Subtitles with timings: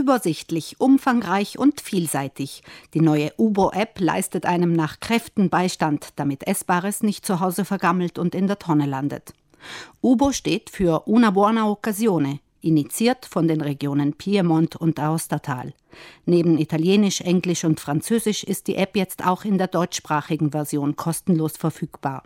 [0.00, 2.62] Übersichtlich, umfangreich und vielseitig.
[2.94, 8.34] Die neue Ubo-App leistet einem nach Kräften Beistand, damit Essbares nicht zu Hause vergammelt und
[8.34, 9.34] in der Tonne landet.
[10.00, 15.74] Ubo steht für Una buona occasione, initiiert von den Regionen Piemont und Aostatal.
[16.24, 21.58] Neben Italienisch, Englisch und Französisch ist die App jetzt auch in der deutschsprachigen Version kostenlos
[21.58, 22.22] verfügbar.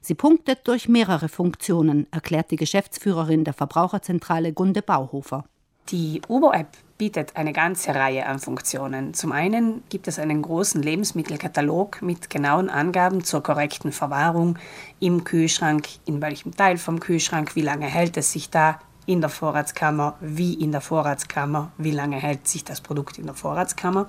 [0.00, 5.44] Sie punktet durch mehrere Funktionen, erklärt die Geschäftsführerin der Verbraucherzentrale Gunde Bauhofer.
[5.88, 9.12] Die Ubo-App bietet eine ganze Reihe an Funktionen.
[9.12, 14.58] Zum einen gibt es einen großen Lebensmittelkatalog mit genauen Angaben zur korrekten Verwahrung
[15.00, 19.30] im Kühlschrank, in welchem Teil vom Kühlschrank, wie lange hält es sich da, in der
[19.30, 24.08] Vorratskammer, wie in der Vorratskammer, wie lange hält sich das Produkt in der Vorratskammer.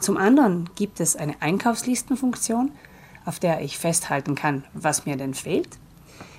[0.00, 2.72] Zum anderen gibt es eine Einkaufslistenfunktion,
[3.24, 5.68] auf der ich festhalten kann, was mir denn fehlt.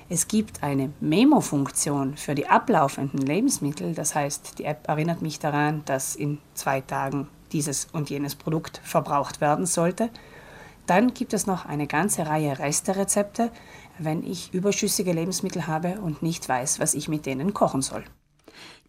[0.09, 5.81] Es gibt eine Memo-Funktion für die ablaufenden Lebensmittel, das heißt, die App erinnert mich daran,
[5.83, 10.09] dass in zwei Tagen dieses und jenes Produkt verbraucht werden sollte.
[10.85, 13.51] Dann gibt es noch eine ganze Reihe Resterezepte,
[13.99, 18.05] wenn ich überschüssige Lebensmittel habe und nicht weiß, was ich mit denen kochen soll.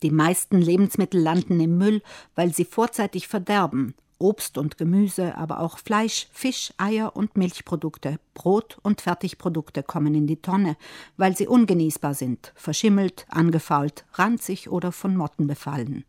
[0.02, 2.00] Die meisten Lebensmittel landen im Müll,
[2.36, 3.94] weil sie vorzeitig verderben.
[4.18, 10.26] Obst und Gemüse, aber auch Fleisch, Fisch, Eier und Milchprodukte, Brot und Fertigprodukte kommen in
[10.26, 10.76] die Tonne,
[11.16, 16.04] weil sie ungenießbar sind, verschimmelt, angefault, ranzig oder von Motten befallen.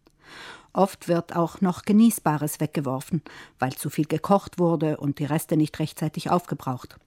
[0.73, 3.21] Oft wird auch noch Genießbares weggeworfen,
[3.57, 6.97] weil zu viel gekocht wurde und die Reste nicht rechtzeitig aufgebraucht.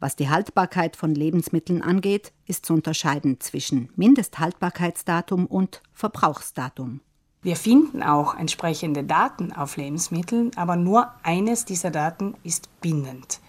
[0.00, 7.00] Was die Haltbarkeit von Lebensmitteln angeht, ist zu unterscheiden zwischen Mindesthaltbarkeitsdatum und Verbrauchsdatum.
[7.40, 13.40] Wir finden auch entsprechende Daten auf Lebensmitteln, aber nur eines dieser Daten ist bindend,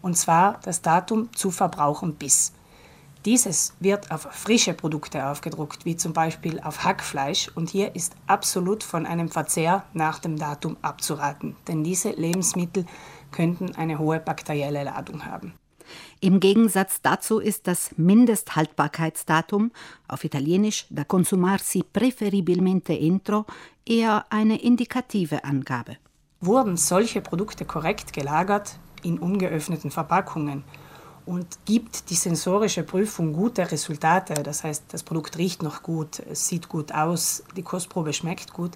[0.00, 2.52] und zwar das Datum zu Verbrauch und Biss.
[3.26, 8.82] Dieses wird auf frische Produkte aufgedruckt, wie zum Beispiel auf Hackfleisch, und hier ist absolut
[8.82, 12.86] von einem Verzehr nach dem Datum abzuraten, denn diese Lebensmittel
[13.30, 15.54] könnten eine hohe bakterielle Ladung haben.
[16.20, 19.72] Im Gegensatz dazu ist das Mindesthaltbarkeitsdatum,
[20.08, 23.44] auf Italienisch da consumarsi preferibilmente entro,
[23.86, 25.96] eher eine indikative Angabe.
[26.40, 30.64] Wurden solche Produkte korrekt gelagert in ungeöffneten Verpackungen
[31.26, 36.48] und gibt die sensorische Prüfung gute Resultate, das heißt, das Produkt riecht noch gut, es
[36.48, 38.72] sieht gut aus, die Kostprobe schmeckt gut,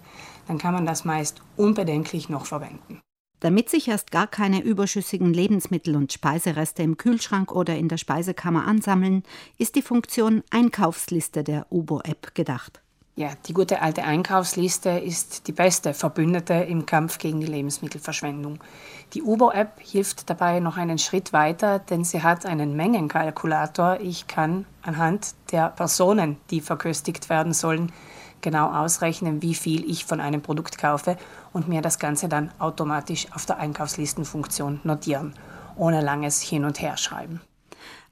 [0.46, 3.00] dann kann man das meist unbedenklich noch verwenden.
[3.40, 8.66] Damit sich erst gar keine überschüssigen Lebensmittel und Speisereste im Kühlschrank oder in der Speisekammer
[8.66, 9.22] ansammeln,
[9.58, 12.80] ist die Funktion Einkaufsliste der Ubo-App gedacht.
[13.18, 18.60] Ja, die gute alte Einkaufsliste ist die beste Verbündete im Kampf gegen die Lebensmittelverschwendung.
[19.12, 23.98] Die Ubo-App hilft dabei noch einen Schritt weiter, denn sie hat einen Mengenkalkulator.
[24.00, 27.92] Ich kann anhand der Personen, die verköstigt werden sollen,
[28.40, 31.16] genau ausrechnen, wie viel ich von einem Produkt kaufe
[31.52, 35.34] und mir das Ganze dann automatisch auf der Einkaufslistenfunktion notieren,
[35.76, 37.40] ohne langes Hin- und Herschreiben.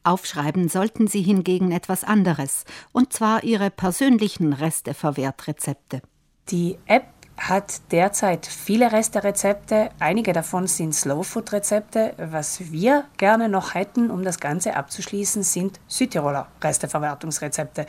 [0.05, 6.01] Aufschreiben sollten Sie hingegen etwas anderes, und zwar Ihre persönlichen Resteverwertrezepte.
[6.49, 7.07] Die App
[7.37, 9.91] hat derzeit viele Resterezepte.
[9.99, 12.15] Einige davon sind Slowfood-Rezepte.
[12.17, 17.87] Was wir gerne noch hätten, um das Ganze abzuschließen, sind Südtiroler Resteverwertungsrezepte.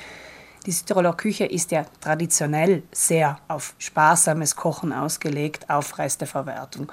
[0.67, 6.91] Die Südtiroler Küche ist ja traditionell sehr auf sparsames Kochen ausgelegt, auf Resteverwertung.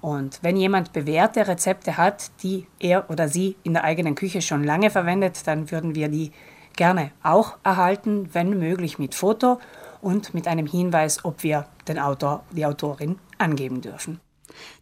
[0.00, 4.64] Und wenn jemand bewährte Rezepte hat, die er oder sie in der eigenen Küche schon
[4.64, 6.32] lange verwendet, dann würden wir die
[6.76, 9.60] gerne auch erhalten, wenn möglich mit Foto
[10.00, 14.18] und mit einem Hinweis, ob wir den Autor, die Autorin angeben dürfen.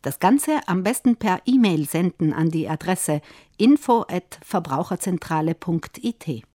[0.02, 3.20] Das Ganze am besten per E-Mail senden an die Adresse
[3.56, 6.44] info@verbraucherzentrale.it.